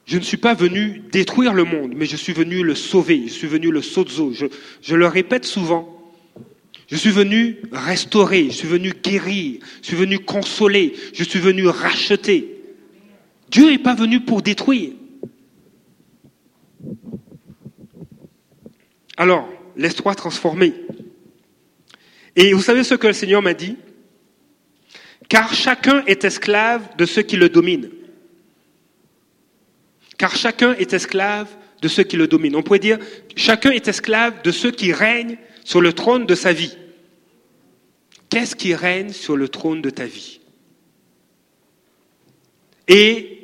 [0.06, 3.32] je ne suis pas venu détruire le monde, mais je suis venu le sauver, je
[3.32, 4.32] suis venu le sozo.
[4.32, 4.46] Je,
[4.80, 5.92] je le répète souvent.
[6.88, 11.66] Je suis venu restaurer, je suis venu guérir, je suis venu consoler, je suis venu
[11.66, 12.62] racheter.
[13.50, 14.92] Dieu n'est pas venu pour détruire.
[19.16, 20.74] Alors, laisse-toi transformer.
[22.36, 23.76] Et vous savez ce que le Seigneur m'a dit?
[25.28, 27.90] Car chacun est esclave de ceux qui le dominent
[30.18, 31.48] car chacun est esclave
[31.82, 32.56] de ceux qui le dominent.
[32.56, 32.98] On pourrait dire,
[33.36, 36.76] chacun est esclave de ceux qui règnent sur le trône de sa vie.
[38.30, 40.40] Qu'est-ce qui règne sur le trône de ta vie?
[42.88, 43.36] Et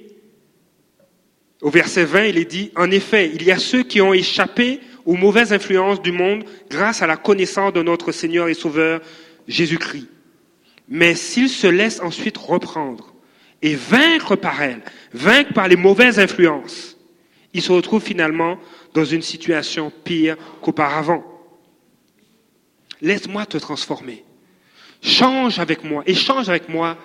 [1.61, 4.81] au verset 20, il est dit, en effet, il y a ceux qui ont échappé
[5.05, 9.01] aux mauvaises influences du monde grâce à la connaissance de notre Seigneur et Sauveur
[9.47, 10.09] Jésus-Christ.
[10.89, 13.12] Mais s'ils se laissent ensuite reprendre
[13.63, 16.97] et vaincre par elles, vaincre par les mauvaises influences,
[17.55, 18.59] il se retrouve finalement
[18.95, 21.25] dans une situation pire qu'auparavant.
[23.01, 24.25] Laisse-moi te transformer.
[25.01, 26.99] Change avec moi, échange avec moi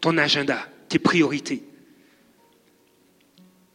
[0.00, 1.62] ton agenda, tes priorités.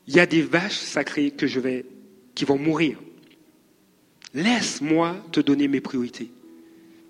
[0.08, 1.86] Il y a des vaches sacrées que je vais,
[2.36, 2.98] qui vont mourir.
[4.34, 6.32] Laisse-moi te donner mes priorités,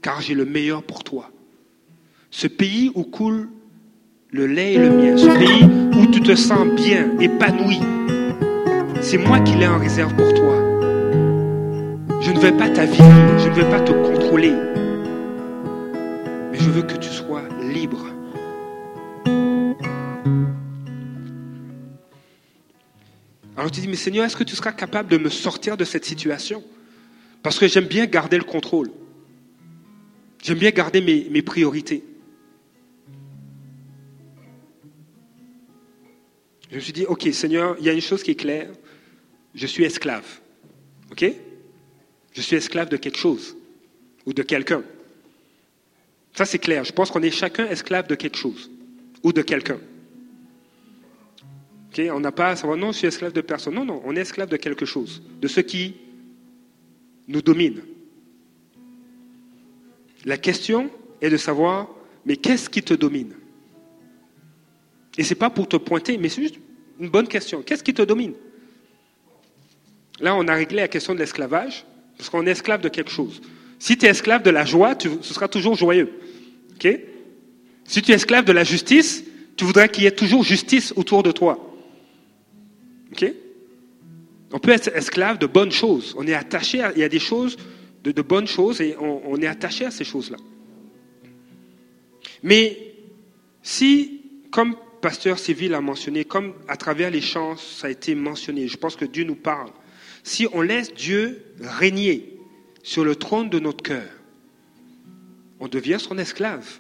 [0.01, 1.31] car j'ai le meilleur pour toi.
[2.29, 3.49] Ce pays où coule
[4.31, 5.65] le lait et le miel, ce pays
[5.99, 7.79] où tu te sens bien, épanoui.
[9.01, 10.55] C'est moi qui l'ai en réserve pour toi.
[12.21, 13.03] Je ne vais pas t'aviler,
[13.39, 14.53] je ne vais pas te contrôler,
[16.51, 18.07] mais je veux que tu sois libre.
[23.57, 26.05] Alors tu dis, mais Seigneur, est-ce que tu seras capable de me sortir de cette
[26.05, 26.63] situation?
[27.43, 28.91] Parce que j'aime bien garder le contrôle.
[30.41, 32.05] J'aime bien garder mes priorités.
[36.71, 38.69] Je me suis dit, OK, Seigneur, il y a une chose qui est claire.
[39.53, 40.25] Je suis esclave.
[41.11, 41.25] OK?
[42.33, 43.57] Je suis esclave de quelque chose
[44.25, 44.81] ou de quelqu'un.
[46.33, 46.85] Ça, c'est clair.
[46.85, 48.71] Je pense qu'on est chacun esclave de quelque chose
[49.21, 49.79] ou de quelqu'un.
[51.91, 52.01] OK?
[52.13, 53.75] On n'a pas à savoir, non, je suis esclave de personne.
[53.75, 55.95] Non, non, on est esclave de quelque chose, de ce qui
[57.27, 57.81] nous domine.
[60.23, 61.89] La question est de savoir,
[62.25, 63.33] mais qu'est-ce qui te domine?
[65.17, 66.55] Et ce n'est pas pour te pointer, mais c'est juste
[66.99, 67.61] une bonne question.
[67.61, 68.33] Qu'est-ce qui te domine?
[70.19, 71.85] Là, on a réglé la question de l'esclavage,
[72.17, 73.41] parce qu'on est esclave de quelque chose.
[73.79, 76.11] Si tu es esclave de la joie, tu, ce sera toujours joyeux.
[77.85, 79.23] si tu es esclave de la justice,
[79.57, 81.59] tu voudrais qu'il y ait toujours justice autour de toi.
[84.53, 86.13] on peut être esclave de bonnes choses.
[86.17, 87.57] On est attaché à, il y a des choses,
[88.03, 90.37] de, bonnes choses, et on est attaché à ces choses-là.
[92.43, 92.77] Mais
[93.61, 94.21] si,
[94.51, 98.77] comme pasteur Civil a mentionné, comme à travers les chants, ça a été mentionné, je
[98.77, 99.71] pense que Dieu nous parle.
[100.23, 102.37] Si on laisse Dieu régner
[102.83, 104.09] sur le trône de notre cœur,
[105.59, 106.79] on devient son esclave.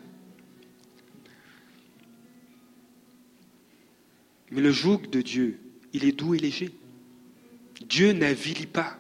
[4.51, 5.59] Mais le joug de Dieu,
[5.93, 6.71] il est doux et léger.
[7.87, 8.97] Dieu n'avilit pas.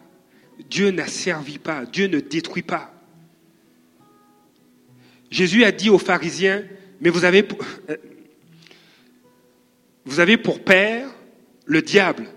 [0.69, 2.93] Dieu n'asservit pas, Dieu ne détruit pas.
[5.29, 6.63] Jésus a dit aux pharisiens,
[6.99, 7.47] mais vous avez,
[10.11, 11.07] vous avez pour père
[11.65, 12.27] le diable.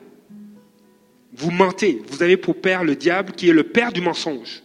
[1.32, 2.00] Vous mentez.
[2.06, 4.62] Vous avez pour père le diable qui est le père du mensonge.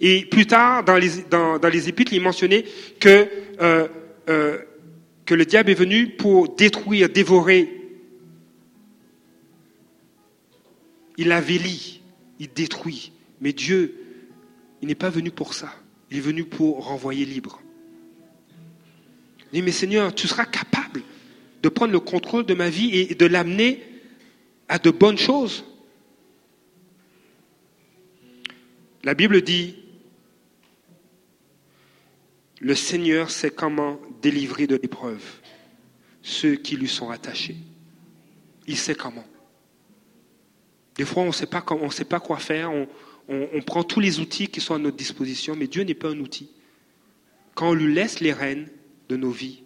[0.00, 2.64] Et plus tard, dans les, épîtres, il mentionnait
[3.00, 3.28] que,
[3.60, 3.86] euh,
[4.30, 4.58] euh,
[5.26, 7.70] que le diable est venu pour détruire, dévorer.
[11.18, 12.00] Il avélit,
[12.38, 13.12] il détruit.
[13.42, 13.94] Mais Dieu,
[14.80, 15.74] il n'est pas venu pour ça.
[16.10, 17.60] Il est venu pour renvoyer libre.
[19.52, 21.02] Il dit, mais Seigneur, tu seras capable
[21.62, 23.82] de prendre le contrôle de ma vie et de l'amener
[24.68, 25.64] à de bonnes choses.
[29.04, 29.76] La Bible dit,
[32.60, 35.22] le Seigneur sait comment délivrer de l'épreuve
[36.22, 37.56] ceux qui lui sont attachés.
[38.66, 39.24] Il sait comment.
[40.96, 41.60] Des fois, on ne sait pas,
[42.20, 42.70] quoi faire,
[43.28, 46.18] on, prend tous les outils qui sont à notre disposition, mais Dieu n'est pas un
[46.18, 46.50] outil.
[47.54, 48.68] Quand on lui laisse les rênes
[49.08, 49.62] de nos vies,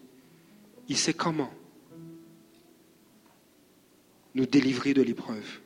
[0.88, 1.52] il sait comment
[4.34, 5.60] nous délivrer de l'épreuve.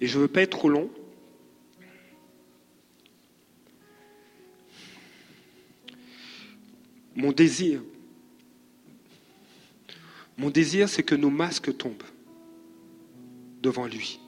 [0.00, 0.90] Et je ne veux pas être trop long.
[7.14, 7.82] Mon désir,
[10.38, 12.02] mon désir, c'est que nos masques tombent
[13.62, 14.18] devant lui.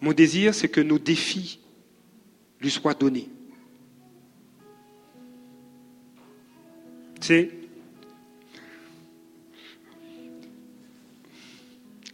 [0.00, 1.60] Mon désir, c'est que nos défis
[2.60, 3.28] lui soient donnés.
[7.20, 7.50] Tu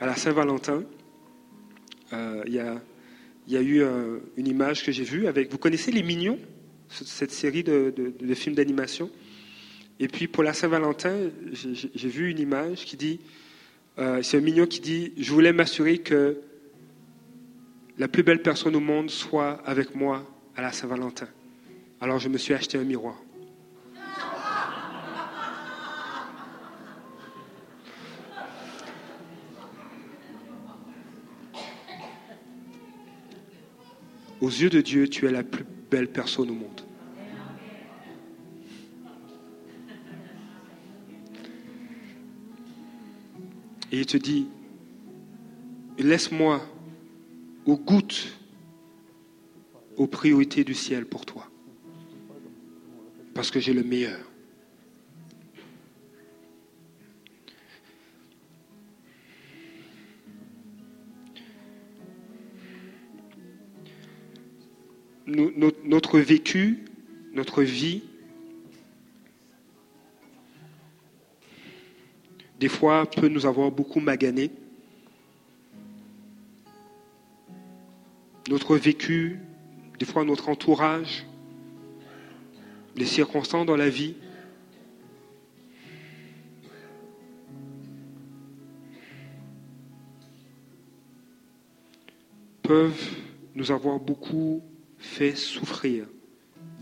[0.00, 0.85] à la Saint-Valentin,
[2.12, 5.50] euh, il y, a, eu euh, une image que j'ai vue avec.
[5.50, 6.38] Vous connaissez Les Mignons,
[6.88, 7.92] cette série de,
[8.35, 9.11] films d'animation?
[10.00, 13.20] Et puis pour la Saint-Valentin, j'ai vu une image qui dit
[13.98, 16.38] euh, c'est un mignon qui dit Je voulais m'assurer que
[17.96, 21.28] la plus belle personne au monde soit avec moi à la Saint-Valentin.
[22.00, 23.23] Alors je me suis acheté un miroir.
[34.40, 36.81] Aux yeux de Dieu, tu es la plus belle personne au monde.
[43.92, 44.49] Et il te dit,
[45.99, 46.61] laisse-moi
[47.64, 48.37] aux gouttes
[49.97, 51.49] aux priorités du ciel pour toi.
[53.35, 54.34] Parce que j'ai le meilleur.
[65.35, 66.85] Notre vécu,
[67.33, 68.03] notre vie,
[72.61, 74.51] des fois peut nous avoir beaucoup magané.
[78.49, 79.38] Notre vécu,
[79.99, 81.27] des fois notre entourage,
[82.97, 84.14] les circonstances dans la vie.
[92.62, 93.16] peuvent
[93.55, 94.62] nous avoir beaucoup
[95.05, 96.07] fait souffrir,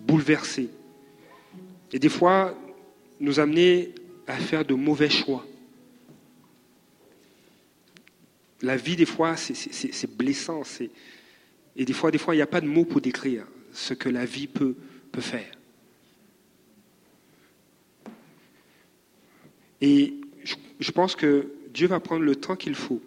[0.06, 0.70] bouleverser,
[1.92, 2.56] et des fois
[3.20, 3.94] nous amener
[4.26, 5.46] à faire de mauvais choix.
[8.62, 10.62] La vie, des fois, c'est blessant.
[11.76, 14.08] Et des fois, des fois, il n'y a pas de mots pour décrire ce que
[14.08, 14.76] la vie peut,
[15.10, 15.50] peut faire.
[19.80, 20.14] Et
[20.78, 23.02] je pense que Dieu va prendre le temps qu'il faut.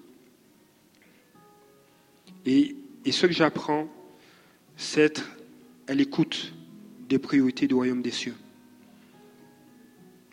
[2.45, 2.75] Et,
[3.05, 3.87] et ce que j'apprends,
[4.77, 5.29] c'est être
[5.87, 6.53] à l'écoute
[7.09, 8.35] des priorités du royaume des cieux.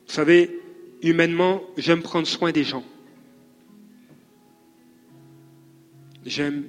[0.07, 0.61] Vous savez,
[1.03, 2.85] humainement, j'aime prendre soin des gens.
[6.25, 6.65] J'aime,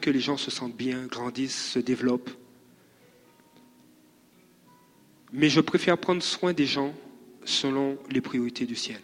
[0.00, 2.30] que les gens se sentent bien, grandissent, se développent.
[5.32, 6.94] Mais je préfère prendre soin des gens
[7.44, 9.00] selon les priorités du ciel.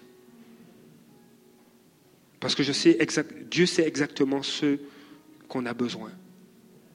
[2.40, 2.62] Parce que
[3.44, 4.78] Dieu sait exactement ce
[5.48, 6.10] qu'on a besoin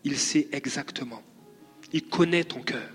[0.07, 1.21] il sait exactement.
[1.91, 2.89] Il connaît ton cœur.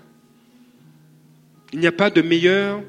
[1.71, 2.83] Il n'y a pas de meilleur,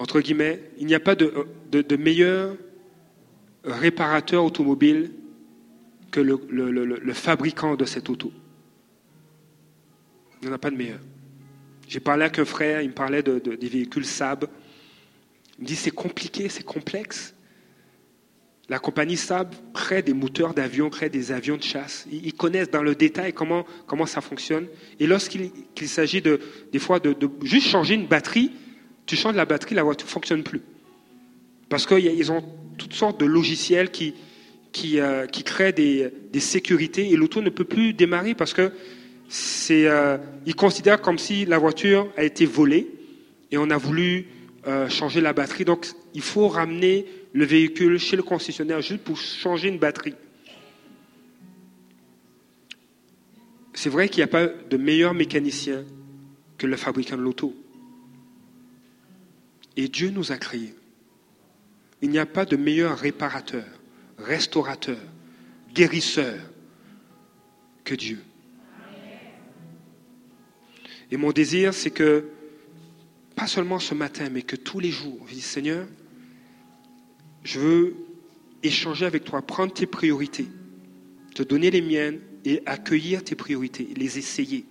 [0.00, 2.56] entre guillemets, il n'y a pas de, meilleur
[3.64, 5.12] réparateur automobile
[6.10, 8.32] que le, fabricant de cette auto.
[10.42, 11.00] Il n'y en a pas de meilleur.
[11.86, 14.48] J'ai parlé avec un frère, il me parlait des véhicules Saab.
[15.58, 17.34] Il me dit c'est compliqué, c'est complexe.
[18.70, 22.06] La compagnie Saab crée des moteurs d'avion, crée des avions de chasse.
[22.12, 24.68] Ils, connaissent dans le détail comment, comment ça fonctionne.
[25.00, 25.50] Et lorsqu'il
[25.88, 26.38] s'agit de,
[26.70, 28.52] des fois de, juste changer une batterie,
[29.06, 30.60] tu changes la batterie, la voiture ne fonctionne plus.
[31.68, 32.44] Parce qu'ils ont
[32.78, 34.14] toutes sortes de logiciels qui,
[34.70, 38.70] qui, euh, qui créent des, des, sécurités et l'auto ne peut plus démarrer parce que
[39.28, 40.16] c'est, euh,
[40.46, 42.86] ils considèrent comme si la voiture a été volée
[43.50, 44.28] et on a voulu
[44.68, 45.64] euh, changer la batterie.
[45.64, 50.14] Donc il faut ramener le véhicule chez le concessionnaire juste pour changer une batterie.
[53.72, 55.84] C'est vrai qu'il n'y a pas de meilleur mécanicien
[56.58, 57.54] que le fabricant de l'auto.
[59.76, 60.74] Et Dieu nous a créés.
[62.02, 63.64] Il n'y a pas de meilleur réparateur,
[64.18, 64.98] restaurateur,
[65.72, 66.38] guérisseur
[67.84, 68.20] que Dieu.
[71.10, 72.26] Et mon désir, c'est que,
[73.34, 75.86] pas seulement ce matin, mais que tous les jours, je dis Seigneur,
[77.42, 77.96] je veux
[78.62, 80.46] échanger avec toi, prendre tes priorités,
[81.34, 84.64] te donner les miennes et accueillir tes priorités, les essayer.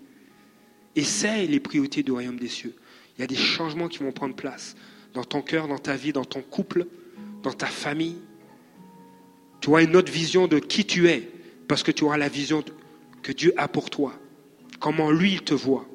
[0.95, 2.75] Essaye les priorités du royaume des cieux.
[3.17, 4.75] Il y a des changements qui vont prendre place
[5.13, 6.87] dans ton cœur, dans ta vie, dans ton couple,
[7.43, 8.17] dans ta famille.
[9.61, 11.29] Tu auras une autre vision de qui tu es,
[11.67, 12.63] parce que tu auras la vision
[13.21, 14.13] que Dieu a pour toi,
[14.79, 15.87] comment lui il te voit.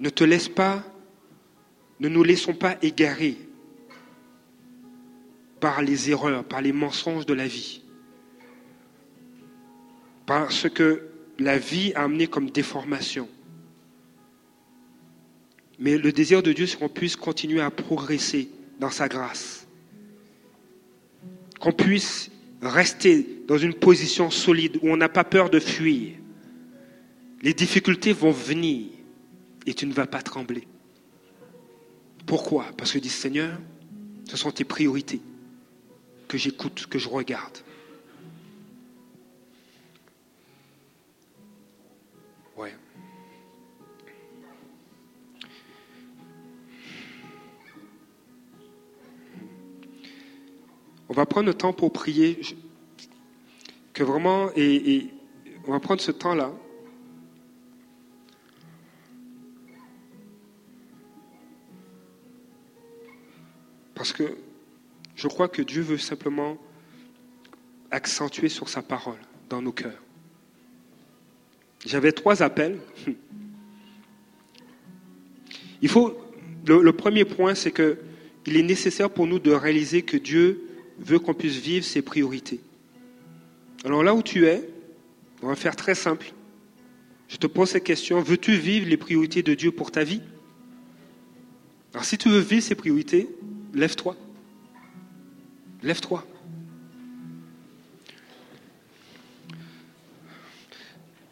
[0.00, 0.84] Ne te laisse pas,
[2.00, 3.36] ne nous laissons pas égarer
[5.64, 7.80] par les erreurs, par les mensonges de la vie,
[10.26, 11.08] par ce que
[11.38, 13.30] la vie a amené comme déformation.
[15.78, 19.66] Mais le désir de Dieu, c'est qu'on puisse continuer à progresser dans sa grâce.
[21.58, 26.12] Qu'on puisse rester dans une position solide où on n'a pas peur de fuir.
[27.40, 28.88] Les difficultés vont venir
[29.64, 30.68] et tu ne vas pas trembler.
[32.26, 32.66] Pourquoi?
[32.76, 33.58] Parce que dit Seigneur,
[34.28, 35.22] ce sont tes priorités
[36.34, 37.58] que j'écoute, que je regarde.
[51.08, 52.40] On va prendre le temps pour prier.
[53.92, 55.10] Que vraiment, et,
[55.68, 56.50] on va prendre ce temps-là.
[63.94, 64.36] Parce que
[65.16, 66.58] je crois que Dieu veut simplement
[67.90, 70.02] accentuer sur sa parole dans nos cœurs.
[71.86, 72.78] J'avais trois appels.
[75.82, 76.18] Il faut,
[76.66, 77.98] le, premier point, c'est que
[78.46, 80.62] il est nécessaire pour nous de réaliser que Dieu
[80.98, 82.60] veut qu'on puisse vivre ses priorités.
[83.84, 84.68] Alors là où tu es,
[85.42, 86.32] on va faire très simple.
[87.28, 90.20] Je te pose cette question, veux-tu vivre les priorités de Dieu pour ta vie?
[91.92, 93.28] Alors si tu veux vivre ces priorités,
[93.72, 94.16] lève-toi.
[95.84, 96.26] Lève-toi.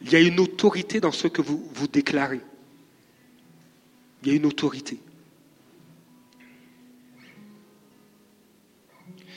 [0.02, 2.42] Il y a une autorité dans ce que vous, vous déclarez.
[4.22, 5.00] Il y a une autorité.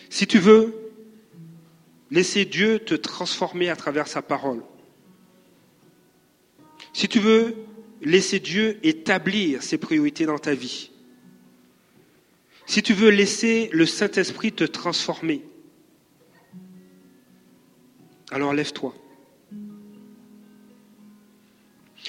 [0.10, 0.76] Si tu veux
[2.12, 4.64] laisser Dieu te transformer à travers sa parole,
[6.94, 7.56] si tu veux
[8.02, 10.92] laisser Dieu établir ses priorités dans ta vie,
[12.66, 15.44] si tu veux laisser le Saint-Esprit te transformer,
[18.32, 18.94] alors lève-toi.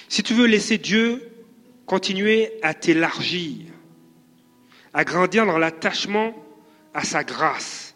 [0.08, 1.30] Si tu veux laisser Dieu
[1.84, 3.66] continuer à t'élargir,
[4.92, 6.34] à grandir dans l'attachement
[6.94, 7.94] à sa grâce,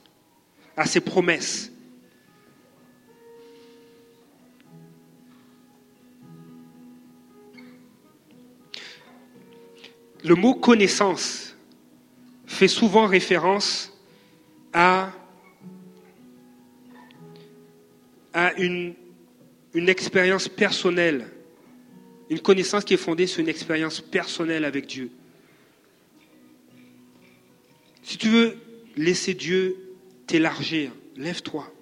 [0.76, 1.72] à ses promesses.
[10.22, 11.49] Le mot connaissance
[12.60, 13.90] fait souvent référence
[14.74, 15.14] à,
[18.58, 18.94] une
[19.74, 21.26] expérience personnelle,
[22.28, 25.10] une connaissance qui est fondée sur une expérience personnelle avec Dieu.
[28.02, 28.58] Si tu veux
[28.94, 29.96] laisser Dieu
[30.26, 30.92] t'élargir.
[31.16, 31.72] Lève-toi.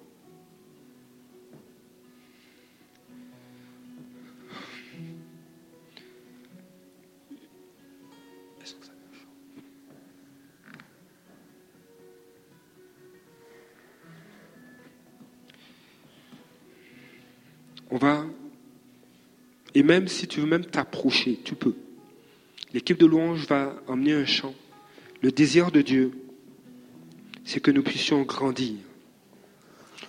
[19.79, 21.73] Et même si tu veux même t'approcher, tu peux.
[22.73, 24.53] L'équipe de louange va emmener un chant.
[25.21, 26.11] Le désir de Dieu,
[27.45, 28.75] c'est que nous puissions grandir.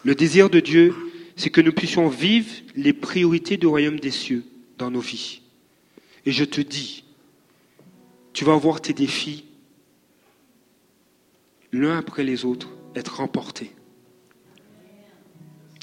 [0.03, 0.93] Le désir de Dieu,
[1.37, 4.43] c'est que nous puissions vivre les priorités du royaume des cieux
[4.77, 5.41] dans nos vies.
[6.27, 7.05] Et je te dis,
[8.33, 9.45] tu vas voir tes défis,
[11.71, 13.71] l'un après les autres, être remportés.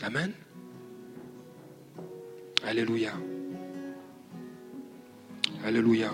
[0.04, 0.34] Amen.
[2.66, 3.14] Alléluia.
[5.66, 6.08] Alléluia.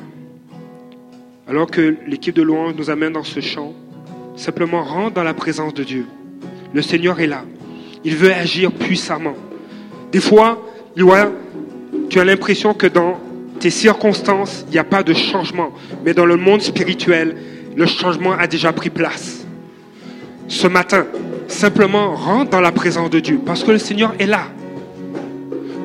[1.47, 3.73] Alors que l'équipe de louange nous amène dans ce chant,
[4.35, 6.05] simplement rentre dans la présence de Dieu.
[6.73, 7.43] Le Seigneur est là.
[8.03, 9.35] Il veut agir puissamment.
[10.11, 10.61] Des fois,
[12.09, 13.19] tu as l'impression que dans
[13.59, 15.71] tes circonstances, il n'y a pas de changement.
[16.03, 17.35] Mais dans le monde spirituel,
[17.75, 19.45] le changement a déjà pris place.
[20.47, 21.05] Ce matin,
[21.47, 24.47] simplement rentre dans la présence de Dieu parce que le Seigneur est là.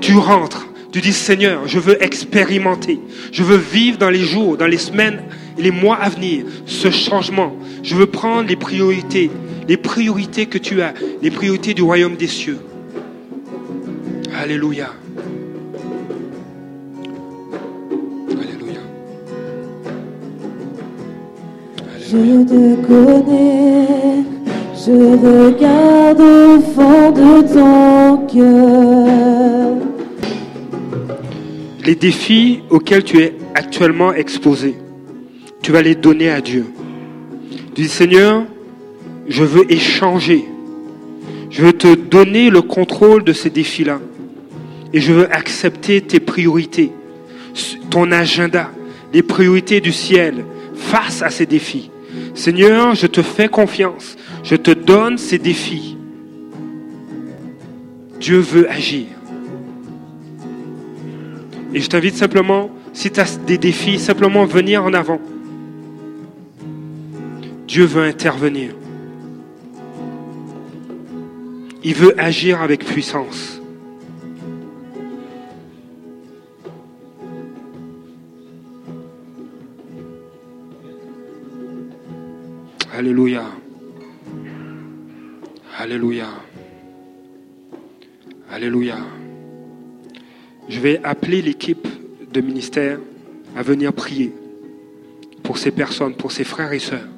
[0.01, 2.99] Tu rentres, tu dis Seigneur, je veux expérimenter,
[3.31, 5.21] je veux vivre dans les jours, dans les semaines
[5.59, 7.55] et les mois à venir ce changement.
[7.83, 9.31] Je veux prendre les priorités,
[9.69, 12.59] les priorités que tu as, les priorités du royaume des cieux.
[14.41, 14.95] Alléluia.
[18.31, 18.81] Alléluia.
[22.01, 24.25] Je te connais,
[24.75, 24.93] je
[25.27, 29.98] regarde au fond de ton cœur.
[31.85, 34.75] Les défis auxquels tu es actuellement exposé,
[35.63, 36.67] tu vas les donner à Dieu.
[37.75, 38.45] Tu dis Seigneur,
[39.29, 40.45] je veux échanger.
[41.51, 44.01] Je veux te donner le contrôle de ces défis-là.
[44.93, 46.93] Et je veux accepter tes priorités,
[47.91, 48.71] ton agenda,
[49.13, 51.91] les priorités du ciel face à ces défis.
[52.35, 54.17] Seigneur, je te fais confiance.
[54.45, 55.97] Je te donne ces défis.
[58.19, 59.07] Dieu veut agir.
[61.75, 65.21] Et je t'invite simplement, si tu as des défis, simplement venir en avant.
[67.67, 68.75] Dieu veut intervenir.
[71.85, 73.61] Il veut agir avec puissance.
[82.97, 83.45] Alléluia.
[85.79, 86.27] Alléluia.
[88.51, 88.97] Alléluia.
[90.69, 91.89] Je vais appeler l'équipe
[92.33, 92.99] de ministère
[93.57, 94.33] à venir prier
[95.43, 97.09] pour ces personnes, pour ces frères et sœurs.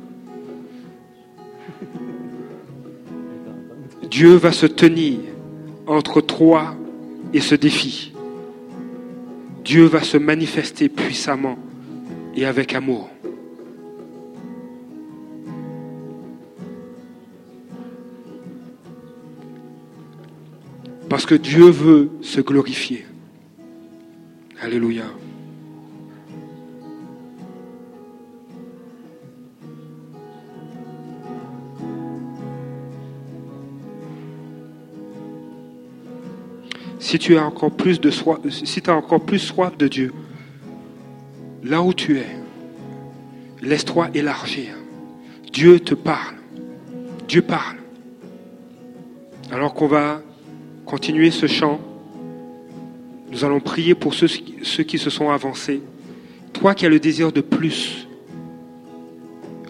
[4.09, 5.19] Dieu va se tenir
[5.87, 6.77] entre toi
[7.33, 8.13] et ce défi.
[9.65, 11.59] Dieu va se manifester puissamment
[12.37, 13.11] et avec amour.
[21.09, 23.05] Parce que Dieu veut se glorifier.
[24.63, 25.05] Alléluia.
[36.99, 40.13] Si tu as encore plus de soif, si tu encore plus soif de Dieu,
[41.65, 42.37] là où tu es,
[43.63, 44.75] laisse-toi élargir.
[45.53, 46.37] Dieu te parle.
[47.27, 47.79] Dieu parle.
[49.51, 50.21] Alors qu'on va
[50.85, 51.81] continuer ce chant,
[53.31, 55.81] nous allons prier pour ceux, qui se sont avancés.
[56.53, 58.09] Toi qui as le désir de plus,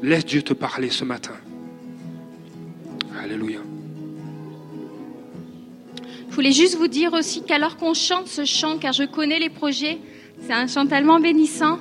[0.02, 1.34] laisse Dieu te parler ce matin.
[3.22, 3.58] Alléluia.
[6.30, 9.50] Je voulais juste vous dire aussi qu'alors qu'on chante ce chant, car je connais les
[9.50, 9.98] projets,
[10.46, 11.78] c'est un chant tellement bénissant.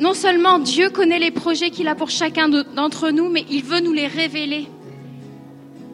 [0.00, 3.80] Non seulement Dieu connaît les projets qu'il a pour chacun d'entre nous, mais il veut
[3.80, 4.66] nous les révéler.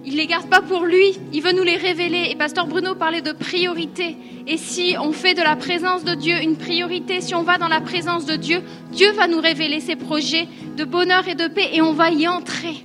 [0.07, 2.29] Il les garde pas pour lui, il veut nous les révéler.
[2.31, 4.17] Et Pasteur Bruno parlait de priorité.
[4.47, 7.69] Et si on fait de la présence de Dieu une priorité, si on va dans
[7.69, 10.47] la présence de Dieu, Dieu va nous révéler ses projets
[10.77, 12.85] de bonheur et de paix et on va y entrer.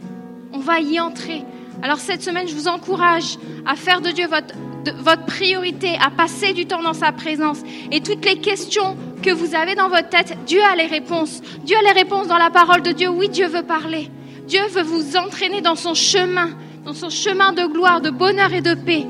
[0.53, 1.43] On va y entrer.
[1.81, 4.55] Alors cette semaine, je vous encourage à faire de Dieu votre,
[4.99, 7.59] votre priorité, à passer du temps dans sa présence.
[7.91, 11.41] Et toutes les questions que vous avez dans votre tête, Dieu a les réponses.
[11.65, 13.09] Dieu a les réponses dans la parole de Dieu.
[13.09, 14.09] Oui, Dieu veut parler.
[14.47, 16.51] Dieu veut vous entraîner dans son chemin
[16.85, 19.05] dans son chemin de gloire, de bonheur et de paix.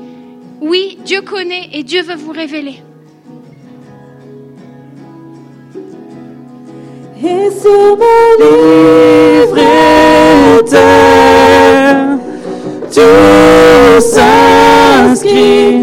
[0.60, 2.82] Oui, Dieu connaît et Dieu veut vous révéler.
[7.22, 7.98] Et sur
[12.92, 15.70] tout s'inscrit.